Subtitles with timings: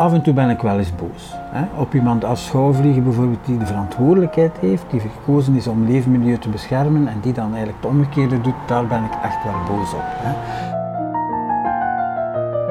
[0.00, 1.34] af en toe ben ik wel eens boos.
[1.34, 1.80] Hè?
[1.80, 6.48] Op iemand als schouwvliegen bijvoorbeeld die de verantwoordelijkheid heeft, die gekozen is om leefmilieu te
[6.48, 10.04] beschermen en die dan eigenlijk het omgekeerde doet, daar ben ik echt wel boos op.
[10.04, 10.32] Hè?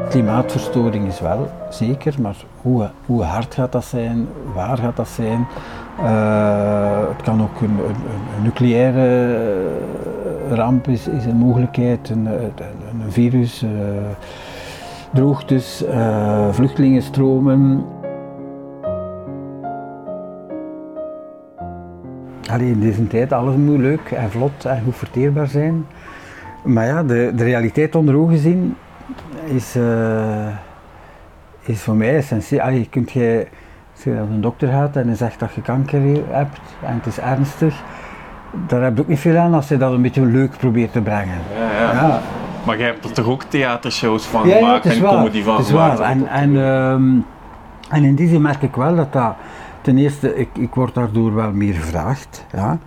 [0.10, 5.48] Klimaatverstoring is wel zeker, maar hoe, hoe hard gaat dat zijn, waar gaat dat zijn?
[6.00, 7.80] Uh, het kan ook een,
[8.44, 9.38] nucleaire
[10.50, 13.64] ramp is, een mogelijkheid, een, een virus.
[13.64, 13.70] Uh,
[15.14, 17.86] droogtes, uh, vluchtelingenstromen.
[22.52, 25.86] Allee, in deze tijd alles moet leuk en vlot en goed verteerbaar zijn.
[26.64, 28.76] Maar ja, de, de realiteit onder ogen zien
[29.46, 30.48] is, uh,
[31.62, 32.62] is voor mij essentieel.
[32.62, 33.48] Allee, kunt je,
[33.94, 37.06] als je naar een dokter gaat en hij zegt dat je kanker hebt en het
[37.06, 37.84] is ernstig,
[38.68, 41.02] daar heb je ook niet veel aan als je dat een beetje leuk probeert te
[41.02, 41.38] brengen.
[41.56, 42.08] Ja, ja.
[42.08, 42.22] ja.
[42.66, 46.00] Maar jij hebt er toch ook theatershows van ja, gemaakt en comedy van gemaakt?
[46.00, 47.26] En, en, um,
[47.90, 49.36] en in die zin merk ik wel dat dat...
[49.82, 52.46] Ten eerste, ik, ik word daardoor wel meer gevraagd.
[52.52, 52.78] Ja,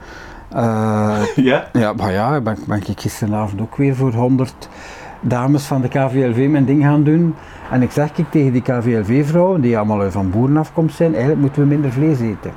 [0.55, 1.69] uh, ja?
[1.73, 4.69] Ja, maar ja, ben, ben ik gisteravond ook weer voor 100
[5.21, 7.35] dames van de KVLV mijn ding gaan doen.
[7.71, 11.63] En ik zeg ik tegen die KVLV-vrouwen, die allemaal van boeren afkomst zijn, eigenlijk moeten
[11.63, 12.53] we minder vlees eten.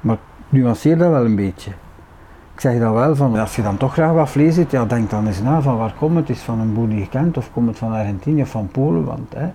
[0.00, 1.70] Maar ik nuanceer dat wel een beetje
[2.60, 5.26] zeg dan wel van, als je dan toch graag wat vlees eet, ja, denk dan
[5.26, 6.28] eens na van waar komt het?
[6.28, 8.68] Is het van een boer die je kent of komt het van Argentinië of van
[8.68, 9.04] Polen?
[9.04, 9.46] Want, hè,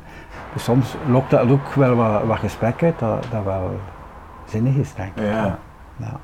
[0.53, 3.79] dus soms lokt dat ook wel wat, wat gesprek uit dat, dat wel
[4.45, 5.23] zinnig is, denk ik.
[5.23, 5.59] Ja.
[5.97, 6.19] ja.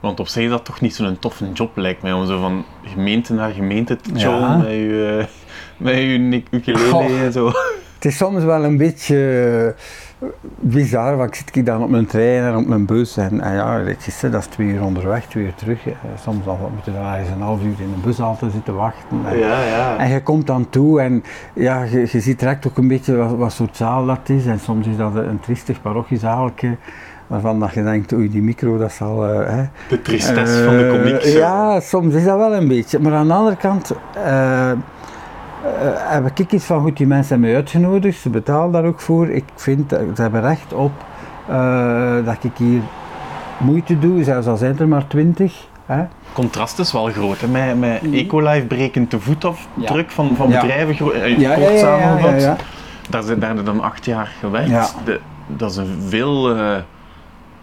[0.00, 2.64] Want op zich is dat toch niet zo'n toffe job, lijkt mij, om zo van
[2.82, 5.26] gemeente naar gemeente te chillen met je, uh,
[5.76, 7.46] met je ukulele en zo.
[7.94, 9.74] Het is soms wel een beetje
[10.60, 13.78] bizar, want ik zit dan op mijn trein en op mijn bus en, en ja,
[14.20, 15.80] dat is twee uur onderweg, twee uur terug.
[16.22, 19.20] Soms dan moeten we eens een half uur in de bus altijd zitten wachten.
[19.26, 19.98] En, ja, ja.
[19.98, 23.36] en je komt dan toe en ja, je, je ziet direct ook een beetje wat,
[23.36, 26.76] wat soort zaal dat is en soms is dat een triestig parochiezaaltje
[27.26, 29.28] waarvan dat je denkt, oei, die micro, dat zal...
[29.28, 29.64] Uh, hè.
[29.88, 31.20] De tristesse van de komiek.
[31.22, 32.98] Ja, soms is dat wel een beetje.
[32.98, 33.92] Maar aan de andere kant...
[34.16, 34.72] Uh,
[35.96, 39.28] heb ik iets van goed, die mensen hebben mij uitgenodigd, ze betalen daar ook voor.
[39.28, 40.92] Ik vind, ze hebben recht op
[41.50, 42.80] uh, dat ik hier
[43.58, 45.66] moeite doe, zelfs al zijn er maar twintig.
[45.86, 47.48] Het contrast is wel groot, hè?
[47.48, 48.14] met, met mm.
[48.14, 50.14] Ecolife brekend de voetafdruk ja.
[50.14, 52.58] van, van bedrijven, uh, ja, kort samengevat.
[53.10, 54.94] Daar zijn daar dan acht jaar gewerkt.
[55.04, 56.56] De, dat is een veel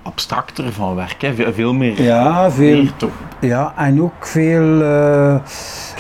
[0.03, 1.53] abstracter van werk, hè?
[1.53, 2.02] veel meer.
[2.02, 2.86] Ja, veel.
[2.97, 3.12] toch?
[3.40, 4.81] Ja, en ook veel.
[4.81, 5.36] Uh,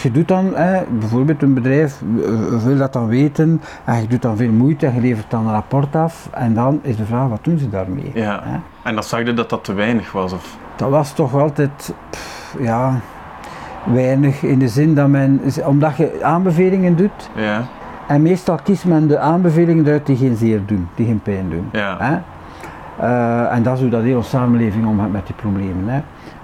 [0.01, 2.01] je doet dan, hè, bijvoorbeeld een bedrijf
[2.63, 5.53] wil dat dan weten, en je doet dan veel moeite en je levert dan een
[5.53, 8.11] rapport af, en dan is de vraag, wat doen ze daarmee?
[8.13, 8.39] Ja.
[8.43, 8.57] Hè?
[8.83, 10.33] En dan zag je dat dat te weinig was?
[10.33, 10.57] Of?
[10.75, 12.99] Dat was toch altijd, pff, ja,
[13.83, 17.29] weinig in de zin dat men, omdat je aanbevelingen doet.
[17.35, 17.63] Ja.
[18.07, 21.69] En meestal kiest men de aanbevelingen uit die geen zeer doen, die geen pijn doen.
[21.71, 22.23] Ja.
[22.99, 25.87] Uh, en dat is hoe dat hele samenleving omgaat met die problemen.
[25.87, 26.01] Hè.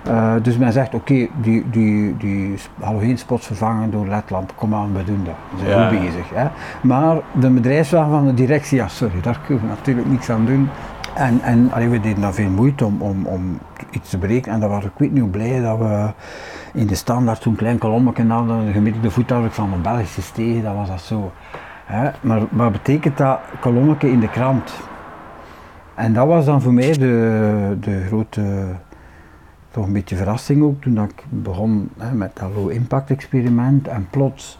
[0.07, 4.93] Uh, dus men zegt, oké, okay, die, die, die halogeen-spots vervangen door ledlampen, kom aan,
[4.93, 5.35] we doen dat.
[5.49, 5.89] We zijn ja.
[5.89, 6.29] goed bezig.
[6.33, 6.47] Hè.
[6.81, 10.69] Maar de bedrijfswagen van de directie, ja sorry, daar kunnen we natuurlijk niks aan doen.
[11.15, 13.59] En, en allee, we deden daar veel moeite om, om, om
[13.89, 14.53] iets te berekenen.
[14.53, 16.11] En daar was ik weet niet hoe blij dat we
[16.73, 20.75] in de standaard zo'n klein kolommetje hadden, een gemiddelde voetafdruk van een Belgische stegen, dat
[20.75, 21.31] was dat zo.
[21.85, 22.09] Hè.
[22.21, 24.73] Maar wat betekent dat kolommetje in de krant?
[25.99, 28.41] En dat was dan voor mij de, de grote,
[29.71, 34.07] toch een beetje verrassing ook, toen ik begon hè, met dat low impact experiment en
[34.09, 34.57] plots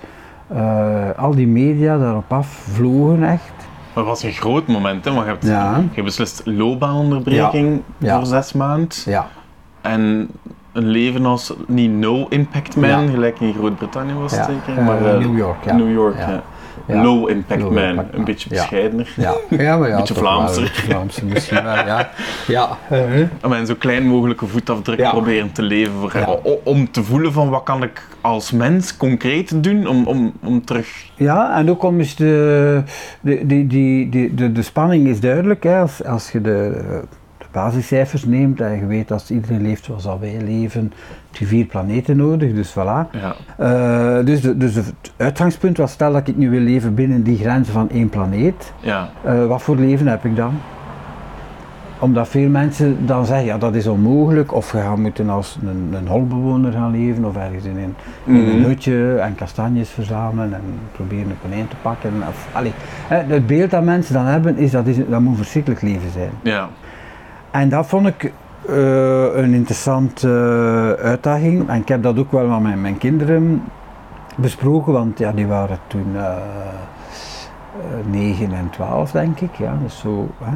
[0.54, 3.54] uh, al die media daarop af vlogen echt.
[3.94, 5.12] Dat was een groot moment, hè?
[5.12, 5.84] want je hebt, ja.
[5.92, 8.18] je beslist loopbaanonderbreking ja.
[8.18, 8.90] voor zes maanden.
[9.06, 9.28] Ja.
[9.82, 10.30] En
[10.72, 15.18] een leven als niet no impact man, gelijk in Groot-Brittannië was het zeker, maar uh,
[15.18, 15.66] New York.
[15.66, 15.76] Ja.
[15.76, 16.44] New York, ja.
[16.90, 18.06] Low Impact Man.
[18.12, 19.14] een beetje bescheidener.
[19.16, 19.34] Ja,
[19.66, 19.98] ja maar ja.
[19.98, 20.68] beetje Vlaamser.
[20.68, 22.10] Vlaamser misschien wel, ja.
[22.48, 22.78] ja.
[23.42, 27.64] Om een zo klein mogelijke voetafdruk proberen te leven voor Om te voelen van wat
[27.64, 30.88] kan ik als mens concreet doen om, om, om terug...
[31.16, 32.84] Ja, en ook om eens de,
[33.22, 35.64] de, die, die, de, de spanning is duidelijk.
[35.64, 36.82] Hè, als, als je de
[37.52, 40.94] basiscijfers neemt en je weet als iedereen leeft zoals wij leven,
[41.28, 43.10] heb je vier planeten nodig, dus voilà.
[43.12, 43.36] Ja.
[43.60, 47.38] Uh, dus, de, dus het uitgangspunt was, stel dat ik nu wil leven binnen die
[47.38, 49.10] grenzen van één planeet, ja.
[49.26, 50.54] Uh, wat voor leven heb ik dan?
[52.02, 55.94] Omdat veel mensen dan zeggen, ja dat is onmogelijk, of je gaat moeten als een,
[55.94, 58.36] een holbewoner gaan leven, of ergens in een, mm -hmm.
[58.36, 58.68] in een mhm.
[58.68, 60.62] hutje en kastanjes verzamelen en
[60.92, 62.14] proberen een konijn te pakken.
[62.30, 62.72] Of, allez,
[63.08, 66.32] het beeld dat mensen dan hebben, is dat, is, dat moet een verschrikkelijk leven zijn.
[66.44, 66.70] Ja.
[67.52, 68.32] En dat vond ik
[68.70, 71.70] uh, een interessante uh, uitdaging.
[71.70, 73.64] En ik heb dat ook wel met mijn, mijn kinderen
[74.36, 76.34] besproken, want ja, die waren toen uh,
[78.12, 79.56] 9 en 12 denk ik.
[79.56, 80.56] Ja, dus zo, hè.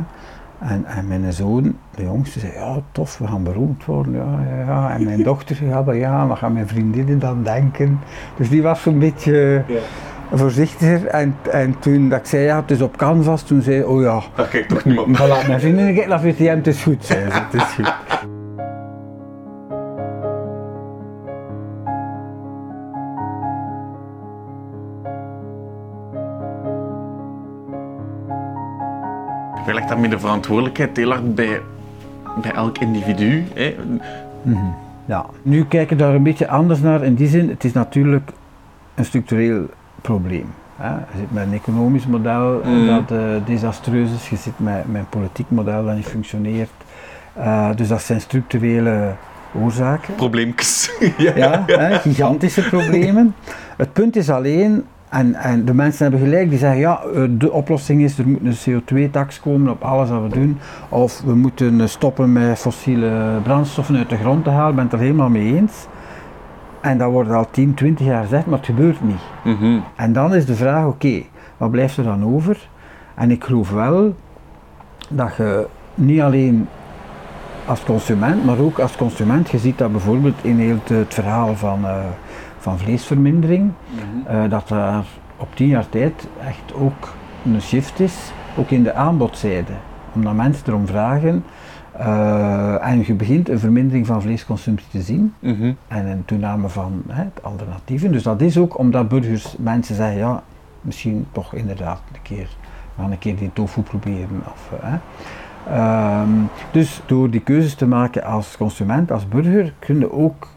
[0.68, 4.14] En, en mijn zoon, de jongste, zei ja tof, we gaan beroemd worden.
[4.14, 4.92] Ja, ja, ja.
[4.96, 8.00] En mijn dochter zei ja, maar ja, wat gaan mijn vriendinnen dan denken?
[8.36, 9.80] Dus die was zo'n beetje ja.
[10.38, 11.06] Voorzichtiger.
[11.06, 14.22] En, en toen dat ik zei ja, het is op canvas, toen zei oh ja.
[14.36, 15.28] Dat kijkt toch niemand naar.
[15.28, 17.94] Voilà, mijn vriendinnen kijken naar VTM, het is goed, zei ze, het is goed.
[29.66, 31.62] Je legt daarmee de verantwoordelijkheid heel hard bij,
[32.42, 33.44] bij elk individu.
[33.54, 33.76] Hè.
[34.42, 34.76] Mm -hmm.
[35.06, 37.04] Ja, nu kijken we daar een beetje anders naar.
[37.04, 38.32] In die zin, het is natuurlijk
[38.96, 39.70] een structureel
[40.04, 40.46] probleem.
[40.76, 40.90] Hè.
[40.90, 42.88] Je zit met een economisch model mm.
[42.88, 46.72] dat uh, desastreus is, je zit met, met een politiek model dat niet functioneert.
[47.38, 49.14] Uh, dus dat zijn structurele
[49.62, 50.16] oorzaken.
[50.16, 50.92] Probleempjes.
[51.18, 53.36] ja, ja hè, gigantische problemen.
[53.78, 58.02] Het punt is alleen, en, en, de mensen hebben gelijk, die zeggen ja, de oplossing
[58.02, 60.58] is er moet een CO2-tax komen op alles wat we doen.
[60.90, 64.70] Of we moeten stoppen met fossiele brandstoffen uit de grond te halen.
[64.70, 65.88] Ik ben het er helemaal mee eens.
[66.84, 69.22] En dat wordt al 10, 20 jaar gezegd, maar het gebeurt niet.
[69.44, 69.84] Mm -hmm.
[69.96, 72.68] En dan is de vraag, oké, okay, wat blijft er dan over?
[73.16, 74.16] En ik geloof wel
[75.10, 76.68] dat je niet alleen
[77.66, 81.82] als consument, maar ook als consument, je ziet dat bijvoorbeeld in heel het verhaal van...
[81.84, 81.98] Uh,
[82.64, 84.36] van vleesvermindering, mm -hmm.
[84.36, 85.04] uh, dat er
[85.38, 87.14] op tien jaar tijd echt ook
[87.46, 89.74] een shift is, ook in de aanbodzijde.
[90.14, 91.44] Omdat mensen erom vragen
[92.00, 95.78] uh, en je begint een vermindering van vleesconsumptie te zien -hmm.
[95.88, 98.12] en een toename van hè, alternatieven.
[98.12, 100.44] Dus dat is ook omdat burgers, mensen zeggen ja,
[100.82, 102.48] misschien toch inderdaad een keer,
[102.96, 104.44] we gaan een keer die tofu proberen.
[104.46, 104.98] Of, hè.
[106.22, 110.48] Um, dus door die keuzes te maken als consument, als burger, kun je ook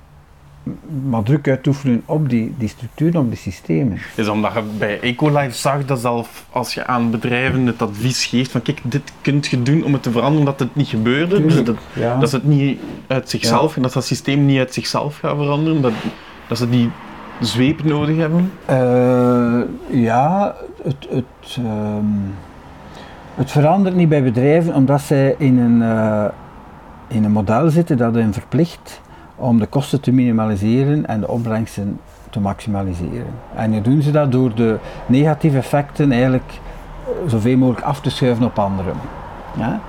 [1.08, 3.98] maar druk uitoefenen op die, die structuren, op die systemen.
[4.14, 8.50] Is omdat je bij Ecolife zag dat zelf als je aan bedrijven het advies geeft
[8.50, 11.42] van kijk, dit kunt je doen om het te veranderen, dat het niet gebeurde.
[11.42, 12.18] Dus dat, ja.
[12.18, 13.82] dat ze het niet uit zichzelf, ja.
[13.82, 15.92] dat dat systeem niet uit zichzelf gaat veranderen, dat,
[16.48, 16.90] dat ze die
[17.40, 18.52] zweep nodig hebben?
[18.70, 19.60] Uh,
[20.02, 22.34] ja, het, het, um,
[23.34, 26.24] het verandert niet bij bedrijven omdat zij in een, uh,
[27.08, 29.00] in een model zitten dat hen verplicht
[29.36, 32.00] om de kosten te minimaliseren en de opbrengsten
[32.30, 33.34] te maximaliseren.
[33.54, 36.60] En nu doen ze dat door de negatieve effecten eigenlijk
[37.26, 38.94] zoveel mogelijk af te schuiven op anderen.
[39.58, 39.80] Ja?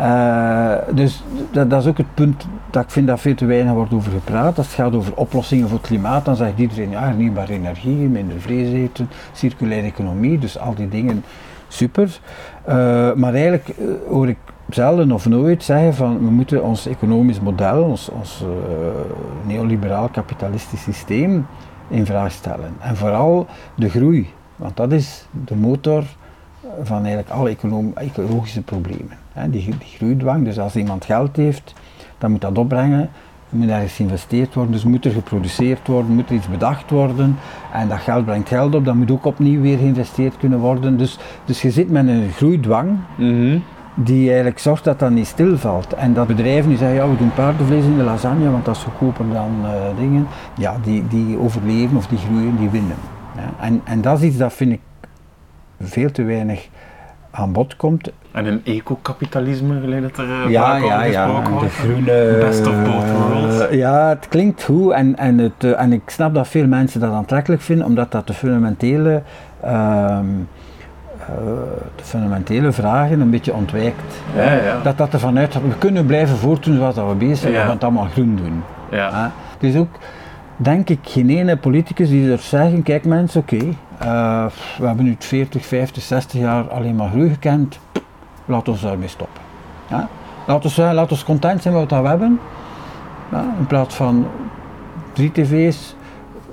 [0.00, 3.72] Uh, dus dat, dat, is ook het punt dat ik vind dat veel te weinig
[3.72, 4.58] wordt over gepraat.
[4.58, 8.40] Als het gaat over oplossingen voor het klimaat, dan zegt iedereen ja, hernieuwbare energie, minder
[8.40, 11.24] vlees eten, circulaire economie, dus al die dingen
[11.68, 12.20] super.
[12.68, 12.74] Uh,
[13.14, 14.38] maar eigenlijk uh, hoor ik
[14.68, 18.48] zelden of nooit zeggen van we moeten ons economisch model, ons, ons uh,
[19.46, 21.46] neoliberaal kapitalistisch systeem
[21.88, 22.76] in vraag stellen.
[22.80, 26.04] En vooral de groei, want dat is de motor
[26.82, 27.56] van eigenlijk alle
[27.94, 29.18] ecologische problemen.
[29.46, 31.74] Die, die groeidwang, dus als iemand geld heeft,
[32.18, 33.10] dan moet dat opbrengen,
[33.50, 37.36] er moet ergens geïnvesteerd worden, dus moet er geproduceerd worden, moet er iets bedacht worden
[37.72, 40.96] en dat geld brengt geld op, dat moet ook opnieuw weer geïnvesteerd kunnen worden.
[40.96, 43.62] Dus, dus je zit met een groeidwang mm -hmm
[44.04, 45.92] die eigenlijk zorgt dat dat niet stilvalt.
[45.94, 48.82] En dat bedrijven die zeggen, ja we doen paardenvlees in de lasagne, want dat is
[48.82, 52.96] goedkoper dan uh, dingen, ja die, die overleven of die groeien, die winnen.
[53.36, 53.64] Ja.
[53.64, 54.80] En, en dat is iets dat vind ik
[55.80, 56.68] veel te weinig
[57.38, 58.10] aan bod komt.
[58.32, 62.38] En een ecokapitalisme, gelijk dat er uh, ja, vaak ja, ja, gesproken de groene...
[62.40, 63.72] Best of both worlds.
[63.72, 67.00] Uh, ja, het klinkt goed en, en, het, uh, en ik snap dat veel mensen
[67.00, 69.22] dat aantrekkelijk vinden, omdat dat de fundamentele
[69.64, 70.18] uh,
[71.96, 74.22] de fundamentele vragen een beetje ontwijkt.
[74.36, 74.80] Ja, ja.
[74.82, 77.70] Dat dat ervan uit we kunnen blijven voortdoen zoals dat we bezig zijn, we gaan
[77.70, 78.62] het allemaal groen doen.
[78.90, 79.32] Ja.
[79.52, 79.88] Het is ook,
[80.58, 83.56] denk ik, geen ene politicus die er zeggen, kijk mensen, oké,
[84.02, 84.46] uh,
[84.78, 87.78] we hebben nu 40, 50, 60 jaar alleen maar groei gekend,
[88.44, 89.42] laten we daarmee stoppen.
[89.90, 90.08] Ja?
[90.46, 92.40] Laten we laat ons content zijn met wat we hebben,
[93.58, 94.26] in plaats van
[95.12, 95.96] drie tv's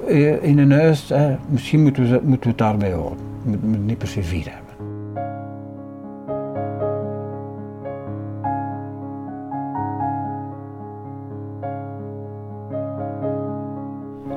[0.07, 1.13] uh, in een huis,
[1.47, 3.17] misschien moeten we, moeten we het daarbij houden.
[3.43, 4.64] We moeten niet per se vier hebben.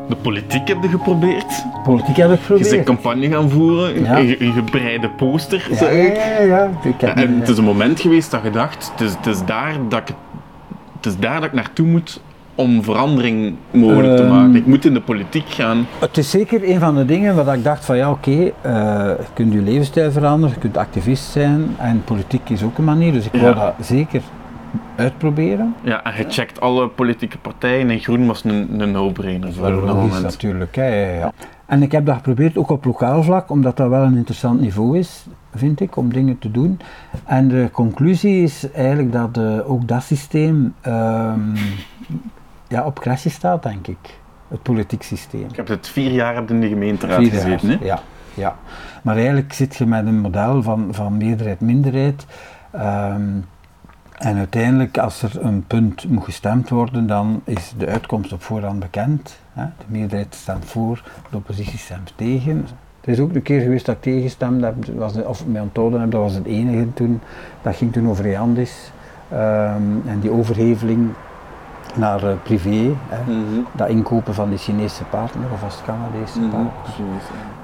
[0.08, 1.64] De politiek heb je geprobeerd.
[1.84, 2.68] Politiek heb ik geprobeerd.
[2.68, 4.18] Je bent campagne gaan voeren, Ja.
[4.18, 6.16] een, een gebreide poster, Ja, zeg ja, ik.
[6.16, 6.70] ja, ja.
[6.82, 9.44] Ik heb En het is een moment geweest dat je dacht, het is, het is,
[9.44, 10.14] daar, dat ik,
[10.96, 12.20] het is daar dat ik naartoe moet
[12.54, 14.32] om verandering mogelijk te Ehm.
[14.34, 14.54] maken.
[14.56, 15.86] Ik moet in de politiek gaan.
[15.98, 19.16] Het is zeker een van de dingen waar ik dacht van ja oké, eh, je
[19.34, 23.24] kunt je levensstijl veranderen, je kunt activist zijn en politiek is ook een manier, dus
[23.26, 23.40] ik Ja.
[23.40, 24.20] wou dat zeker
[24.96, 25.74] uitproberen.
[25.82, 29.94] Ja, en je checkt alle politieke partijen en groen was een, een no-brainer voor dat
[29.94, 30.22] moment.
[30.22, 30.76] natuurlijk.
[30.76, 31.32] Hè, ja.
[31.66, 34.98] En ik heb dat geprobeerd ook op lokaal vlak, omdat dat wel een interessant niveau
[34.98, 36.80] is, vind ik, om dingen te doen.
[37.24, 41.54] En de conclusie is eigenlijk dat uh, ook dat systeem um,
[42.68, 44.18] ja, op crasje staat, denk ik.
[44.48, 45.46] Het politiek systeem.
[45.50, 47.76] Ik heb het vier jaar in de gemeenteraad vier gezeten, hè?
[47.80, 48.00] Ja,
[48.34, 48.56] ja.
[49.02, 52.26] Maar eigenlijk zit je met een model van, van meerderheid-minderheid.
[52.74, 53.44] Um,
[54.18, 58.78] en uiteindelijk, als er een punt moet gestemd worden, dan is de uitkomst op voorhand
[58.78, 59.38] bekend.
[59.52, 59.64] Hè.
[59.64, 62.66] De meerderheid stemt voor, de oppositie stemt tegen.
[63.00, 66.10] Er is ook een keer geweest dat ik tegengestemd heb, was, of mij onthouden heb,
[66.10, 67.20] dat was het enige toen.
[67.62, 68.92] Dat ging toen over Jandis.
[69.32, 71.08] Um, en die overheveling
[71.94, 73.32] naar uh, privé, hè.
[73.32, 73.66] Mm -hmm.
[73.72, 76.50] dat inkopen van die Chinese partner of als Canadese mm -hmm.
[76.50, 77.06] partner.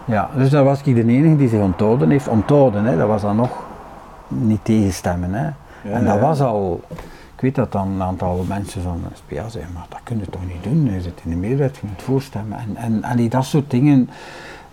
[0.04, 2.28] Ja, dus daar was ik de enige die zich onthouden heeft.
[2.28, 3.64] Onthouden, hè, dat was dan nog
[4.28, 5.34] niet tegenstemmen.
[5.34, 5.50] Hè
[5.93, 6.81] en dat was al,
[7.35, 10.31] ik weet dat dan een aantal mensen van de SPA zeggen, maar dat kun je
[10.31, 12.59] toch niet doen, je zit in de meerderheid, je moet voorstemmen.
[12.59, 14.11] En, en, en die, dat soort dingen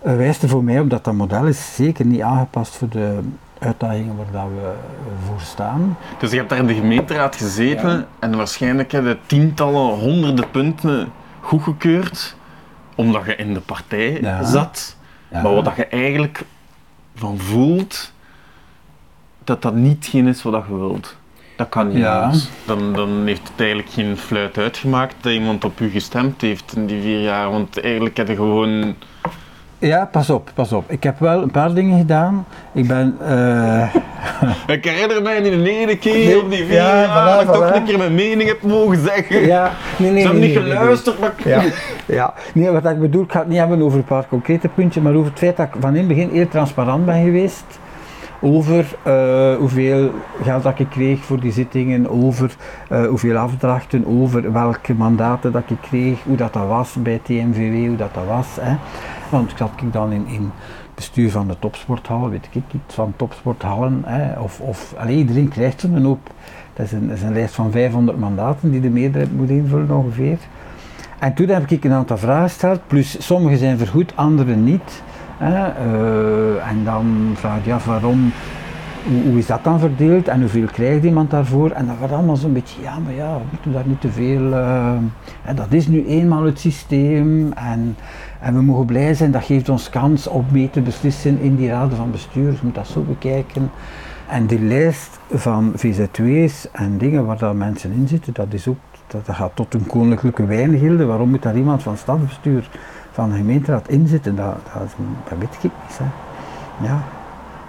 [0.06, 3.18] uh, wijst er voor mij op dat dat model is zeker niet aangepast voor de
[3.58, 4.72] uitdagingen waar dat we
[5.26, 5.96] voor staan.
[6.18, 11.12] Dus je hebt daar in de gemeenteraad gezeten en waarschijnlijk heb je tientallen, honderden punten
[11.40, 12.36] goedgekeurd,
[12.94, 14.96] omdat je in de partij zat.
[15.30, 16.44] Maar wat je eigenlijk
[17.14, 18.12] van voelt,
[19.44, 21.16] dat dat niet geen is wat je wilt.
[21.56, 22.30] Dat kan niet ja.
[22.64, 26.86] Dan, dan heeft het eigenlijk geen fluit uitgemaakt dat iemand op u gestemd heeft in
[26.86, 27.50] die vier jaar.
[27.50, 28.94] Want eigenlijk heb je gewoon...
[29.78, 30.90] Ja, pas op, pas op.
[30.90, 32.46] Ik heb wel een paar dingen gedaan.
[32.72, 33.16] Ik ben...
[33.22, 33.94] Uh...
[34.76, 37.74] ik herinner mij in de ene keer op die vier ja, jaar dat ik toch
[37.74, 39.46] een keer mijn mening heb mogen zeggen.
[39.46, 41.34] Ja, nee, nee, Ze hebben niet geluisterd, maar...
[41.44, 41.62] Ja,
[42.06, 42.34] ja.
[42.54, 45.14] Nee, wat ik bedoel, ik ga het niet hebben over een paar concrete puntjes, maar
[45.14, 47.64] over het feit dat ik van in het begin heel transparant ben geweest
[48.42, 50.10] over uh, hoeveel
[50.42, 52.56] geld dat ik kreeg voor die zittingen, over
[52.92, 57.86] uh, hoeveel afdrachten, over welke mandaten dat ik kreeg, hoe dat, dat was bij TMVW,
[57.86, 58.46] hoe dat, dat was.
[58.60, 58.76] Hè.
[59.30, 60.50] Want zat ik dan in, in
[60.94, 64.02] bestuur van de topsporthallen, weet ik iets van topsporthallen.
[64.06, 66.30] Hè, of, of allez, iedereen krijgt zo'n hoop.
[66.74, 69.90] Dat is, een, dat is een lijst van 500 mandaten die de meerderheid moet invullen
[69.90, 70.38] ongeveer.
[71.18, 75.02] En toen heb ik een aantal vragen gesteld, plus sommige zijn vergoed, andere niet.
[75.40, 78.32] Uh, en dan vraag je waarom,
[79.24, 81.70] hoe, is dat dan verdeeld en hoeveel krijgt iemand daarvoor?
[81.70, 84.42] En dat wordt allemaal zo'n beetje, ja, maar ja, we moeten daar niet te veel.
[84.42, 84.92] Uh,
[85.54, 87.96] dat is nu eenmaal het systeem en,
[88.54, 91.96] we mogen blij zijn, dat geeft ons kans om mee te beslissen in die raden
[91.96, 92.50] van bestuur.
[92.50, 93.70] Je moet dat zo bekijken.
[94.28, 98.78] En die lijst van VZW's en dingen waar daar mensen in zitten, dat, is ook,
[99.06, 101.04] dat gaat tot een koninklijke wijngilde.
[101.04, 102.68] Waarom moet daar iemand van stadsbestuur
[103.12, 104.94] van de gemeenteraad inzitten, dat, dat,
[105.28, 105.98] dat weet ik niet.
[105.98, 106.04] Hè.
[106.86, 107.02] Ja.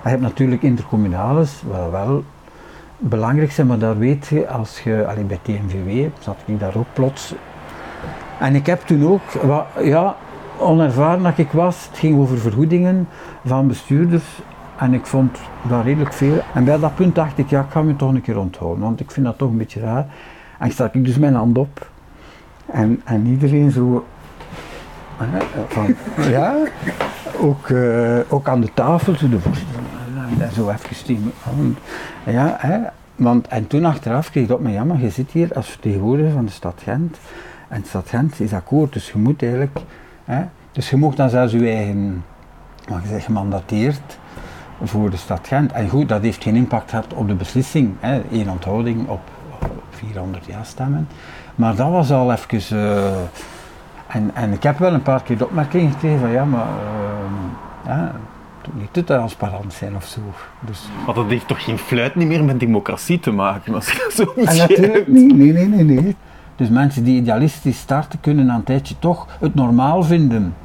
[0.04, 2.24] Je hebt natuurlijk intercommunales, wat wel
[2.98, 6.86] belangrijk zijn, maar daar weet je, als je, alleen bij TNVW zat ik daar ook
[6.94, 7.36] plots.
[8.40, 10.16] En ik heb toen ook, wat, ja,
[10.58, 13.08] onervaren dat ik was, het ging over vergoedingen
[13.46, 14.42] van bestuurders
[14.78, 16.42] en ik vond daar redelijk veel.
[16.54, 19.00] En bij dat punt dacht ik, ja, ik ga me toch een keer onthouden, want
[19.00, 20.06] ik vind dat toch een beetje raar.
[20.60, 21.90] En stak ik dus mijn hand op
[22.66, 24.06] en, en iedereen zo
[26.30, 26.56] ja,
[27.40, 29.80] ook, uh, ook aan de tafel, zo de voorzitter,
[30.38, 31.78] daar zo even
[32.26, 32.80] Ja, hè,
[33.16, 36.46] want, en toen achteraf kreeg ik op mijn jammer, je zit hier als vertegenwoordiger van
[36.46, 37.18] de stad Gent.
[37.68, 39.80] En de stad Gent is akkoord, dus je moet eigenlijk,
[40.24, 42.24] hè, dus je mocht dan zelfs je eigen,
[42.90, 44.18] mag je zeggen, gemandateerd
[44.84, 45.72] voor de stad Gent.
[45.72, 49.22] En goed, dat heeft geen impact gehad op de beslissing, hè, één onthouding op,
[49.90, 51.08] 400 ja stemmen.
[51.56, 52.78] Maar dat was al even...
[52.78, 53.12] Uh,
[54.08, 57.86] en, en ik heb wel een paar keer de opmerking gekregen van ja, maar uh,
[57.86, 58.12] ja,
[58.72, 60.20] niet te transparant zijn of zo.
[60.60, 60.90] Dus.
[61.06, 64.34] Maar dat heeft toch geen fluit niet meer met democratie te maken als je zo
[64.36, 66.16] En natuurlijk niet, nee, nee, nee, nee.
[66.56, 70.56] Dus mensen die idealistisch starten kunnen na een tijdje toch het normaal vinden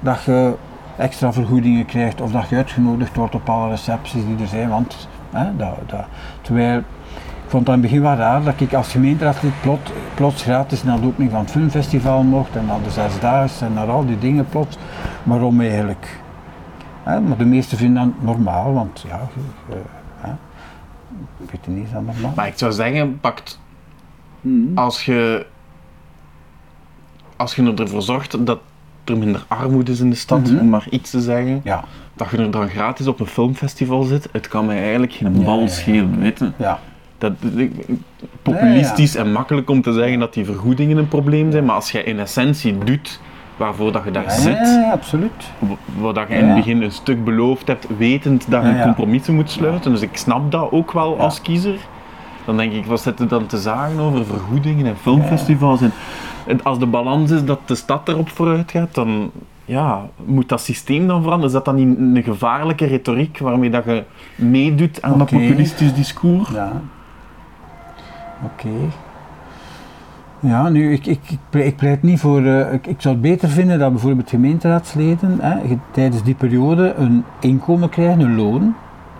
[0.00, 0.54] dat je
[0.96, 4.68] extra vergoedingen krijgt of dat je uitgenodigd wordt op alle recepties die er zijn.
[4.68, 6.04] Want hè, dat, dat,
[6.40, 6.82] terwijl
[7.54, 11.00] vond dat in het begin wel raar dat ik als gemeenteraadslid plot, plots gratis naar
[11.00, 14.48] de opening van het filmfestival mocht en naar de zesdaagse en naar al die dingen
[14.48, 14.76] plots.
[15.22, 16.20] Waarom eigenlijk?
[17.04, 19.28] maar de meesten vinden dat normaal, want ja,
[19.70, 19.76] uh,
[21.38, 22.32] ik weet niet, is dat normaal?
[22.36, 23.60] Maar ik zou zeggen, pakt
[24.40, 24.70] hmm.
[24.74, 25.46] als je
[27.36, 28.58] als je ervoor zorgt dat
[29.04, 30.58] er minder armoede is in de stad, mhm.
[30.58, 31.84] om maar iets te zeggen, ja.
[32.14, 35.68] dat je er dan gratis op een filmfestival zit, het kan mij eigenlijk geen bal
[35.68, 36.52] schelen, weet je?
[36.56, 36.78] Ja
[37.30, 37.52] dat,
[38.42, 42.04] populistisch en makkelijk om te zeggen dat die vergoedingen een probleem zijn, maar als je
[42.04, 43.20] in essentie doet
[43.56, 45.52] waarvoor dat je daar zit, ja, absoluut.
[46.00, 49.50] waar dat je in het begin een stuk beloofd hebt, wetend dat je compromissen moet
[49.50, 51.76] sluiten, dus ik snap dat ook wel als kiezer.
[52.44, 55.80] dan denk ik, wat zitten dan te zagen over vergoedingen en filmfestivals?
[55.80, 55.92] En,
[56.46, 59.30] en, als de balans is dat de stad erop vooruit gaat, dan
[59.64, 61.46] ja, moet dat systeem dan veranderen?
[61.46, 64.04] Is dat dan niet een gevaarlijke retoriek waarmee dat je
[64.34, 66.48] meedoet aan dat populistisch discours?
[66.50, 66.72] Ja.
[68.44, 68.92] Oké.
[70.46, 71.20] Ja, nu, ik, ik,
[71.50, 72.40] ik, pleit niet voor.
[72.40, 77.24] Uh, ik, ik zou het beter vinden dat bijvoorbeeld gemeenteraadsleden hè, tijdens die periode een
[77.40, 78.74] inkomen krijgen, een loon.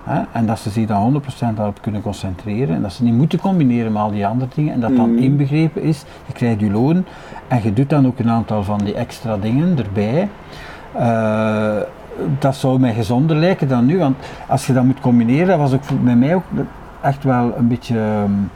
[0.04, 2.76] Hè, en dat ze zich dan 100% daarop kunnen concentreren.
[2.76, 4.72] En dat ze niet moeten combineren met al die andere dingen.
[4.72, 5.18] En dat dan mm.
[5.18, 7.04] inbegrepen is, je krijgt je loon
[7.48, 10.28] en je doet dan ook een aantal van die extra dingen erbij.
[10.96, 11.76] Uh,
[12.38, 13.98] dat zou mij gezonder lijken dan nu.
[13.98, 14.16] Want
[14.48, 16.44] als je dat moet combineren, dat was ook bij mij ook
[17.00, 17.98] echt wel een beetje.
[17.98, 18.50] Um,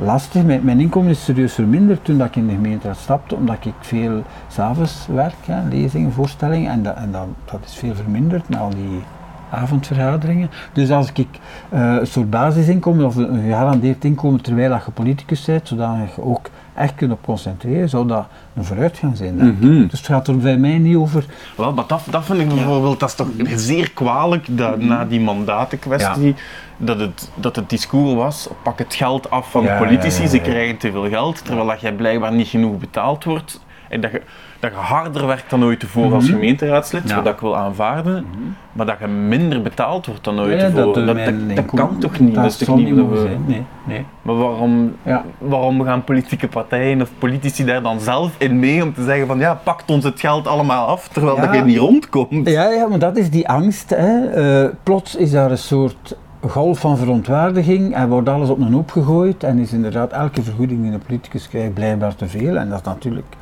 [0.00, 0.44] lastig.
[0.44, 3.74] Mijn, mijn, inkomen is serieus verminderd toen dat ik in de gemeenteraad stapte, omdat ik
[3.80, 9.02] veel s'avonds werk, hè, lezingen, voorstellingen, en, dat, is veel verminderd met al die
[9.50, 10.50] avondvergaderingen.
[10.72, 11.28] Dus als ik
[11.72, 16.50] uh, een soort basisinkomen of een gegarandeerd inkomen terwijl je politicus bent, zodat je ook
[16.74, 19.34] echt kunt op concentreren, zou dat een vooruitgang zijn.
[19.34, 19.88] Mm -hmm.
[19.88, 21.24] Dus het gaat er bij mij niet over.
[21.56, 25.20] Wel, maar dat, dat vind ik bijvoorbeeld, dat is toch zeer kwalijk dat na die
[25.20, 26.34] mandatenkwestie.
[26.76, 30.76] Dat het, dat het discours was, pak het geld af van de politici, ze krijgen
[30.76, 33.60] te veel geld, terwijl dat jij blijkbaar niet genoeg betaald wordt.
[33.90, 34.22] En dat je,
[34.60, 36.32] dat je harder werkt dan ooit tevoren als mhm.
[36.32, 37.22] gemeenteraadslid, ja.
[37.22, 38.42] wat ik wil aanvaarden, mhm.
[38.72, 41.06] maar dat je minder betaald wordt dan ooit tevoren.
[41.06, 42.34] Dat, dat, dat, kan toch niet?
[42.34, 43.36] Dat, is toch niet we...
[43.46, 44.04] Nee, nee.
[44.22, 44.96] Maar waarom,
[45.38, 49.38] waarom gaan politieke partijen of politici daar dan zelf in mee om te zeggen van
[49.38, 52.48] ja, pakt ons het geld allemaal af, terwijl dat je niet rondkomt?
[52.48, 53.90] Ja, ja, maar dat is die angst.
[53.90, 54.62] Hè.
[54.64, 56.16] Uh, plots is daar een soort
[56.46, 60.82] golf van verontwaardiging en wordt alles op een hoop gegooid en is inderdaad elke vergoeding
[60.82, 63.36] die een politicus krijgt blijkbaar te veel en dat is natuurlijk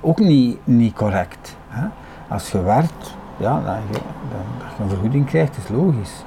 [0.00, 1.56] ook niet, niet correct.
[1.68, 1.86] Hè?
[2.28, 6.24] Als je werkt, ja, dat je, je een vergoeding krijgt, is logisch.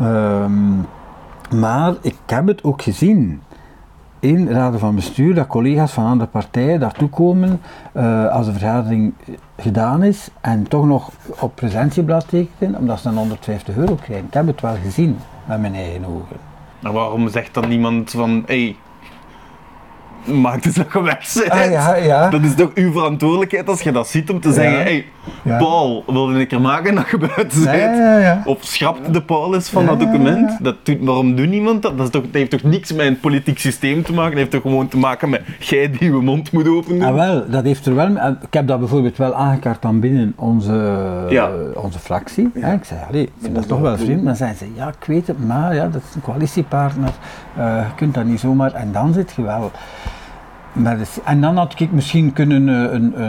[0.00, 0.86] Um,
[1.54, 3.42] maar ik heb het ook gezien
[4.20, 7.60] in raden van bestuur dat collega's van andere partijen daartoe komen
[7.96, 9.14] uh, als de vergadering
[9.56, 14.26] gedaan is en toch nog op presentieblad tekenen omdat ze dan 150 euro krijgen.
[14.26, 16.36] Ik heb het wel gezien met mijn eigen ogen.
[16.80, 18.76] Maar waarom zegt dan niemand van, hey,
[20.24, 21.50] maakt het dat je weg bent.
[21.50, 22.30] Ah, ja, ja.
[22.30, 25.04] Dat is toch uw verantwoordelijkheid als je dat ziet om te zeggen: hey,
[25.58, 28.46] Paul, wilde ik er maken dat je buiten bent?
[28.46, 30.58] Of schrapte de Paul eens van dat document?
[30.62, 31.96] Dat doet, waarom doet niemand dat?
[31.96, 34.30] Dat, is toch, dat heeft toch niks met een politiek systeem te maken?
[34.30, 37.08] Dat heeft toch gewoon te maken met jij die je mond moet openen?
[37.08, 38.08] Ah, wel, dat heeft er wel.
[38.42, 42.50] Ik heb dat bijvoorbeeld wel aangekaart dan binnen onze, onze fractie.
[42.54, 44.24] Ik zei: Allee, ik vind dat toch wel vreemd.
[44.24, 47.12] Dan zeiden ze: Ja, ik weet het, maar ja, dat is een coalitiepartner.
[47.58, 48.72] Uh, je kunt dat niet zomaar.
[48.72, 49.70] En dan zit je wel.
[50.72, 53.28] Maar en dan had ik misschien kunnen uh, een, uh,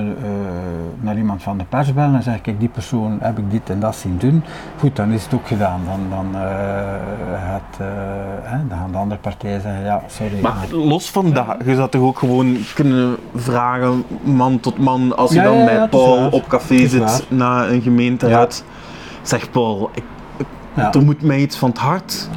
[0.99, 3.79] naar iemand van de pers bellen en zeggen, kijk die persoon heb ik dit en
[3.79, 4.43] dat zien doen.
[4.79, 5.81] Goed, dan is het ook gedaan.
[5.85, 6.41] Dan, dan,
[7.33, 7.77] het,
[8.69, 10.41] dan gaan de andere partijen zeggen, ja, sorry.
[10.41, 15.33] Maar, los van dat, je zou toch ook gewoon kunnen vragen, man tot man, als
[15.33, 18.63] je dan bij Paul op café zit na een gemeenteraad.
[19.21, 20.03] Zeg Paul, ik,
[20.93, 22.29] er moet mij iets van het hart.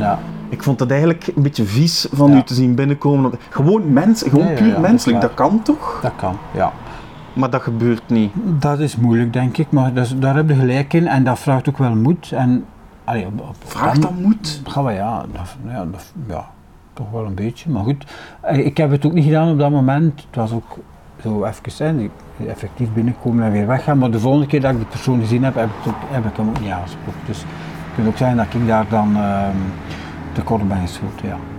[0.55, 3.33] Ik vond het eigenlijk een beetje vies van u te zien binnenkomen.
[3.49, 5.99] Gewoon mens, gewoon puur menselijk, dat, kan toch?
[6.03, 6.73] Dat kan, ja.
[7.33, 8.33] Maar dat gebeurt niet.
[8.59, 11.69] Dat is moeilijk, denk ik, maar dat daar heb je gelijk in en dat vraagt
[11.69, 12.33] ook wel moed.
[12.33, 12.65] En,
[13.05, 14.61] allee, op, vraagt dat moed?
[14.65, 16.51] Gaan we, ja, dat, ja, dat, ja,
[16.93, 17.71] toch wel een beetje.
[17.71, 18.05] Maar goed,
[18.41, 20.25] eh, ik heb het ook niet gedaan op dat moment.
[20.27, 20.79] Het was ook
[21.23, 22.11] zo even zijn,
[22.47, 23.99] effectief binnenkomen en weer weggaan.
[23.99, 26.49] Maar de volgende keer dat ik die persoon gezien heb, heb ik, heb ik hem
[26.49, 27.21] ook niet aangesproken.
[27.27, 29.17] Dus het kan ook zijn dat ik daar dan.
[29.17, 29.49] Uh,
[30.35, 31.54] tekort ben geschoten, ja.